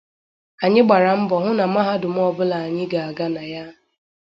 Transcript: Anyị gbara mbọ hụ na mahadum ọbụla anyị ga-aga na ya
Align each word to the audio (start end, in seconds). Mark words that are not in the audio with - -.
Anyị 0.63 0.81
gbara 0.85 1.11
mbọ 1.21 1.35
hụ 1.43 1.49
na 1.59 1.65
mahadum 1.73 2.15
ọbụla 2.27 2.57
anyị 2.65 2.83
ga-aga 2.91 3.25
na 3.35 3.41
ya 3.53 3.65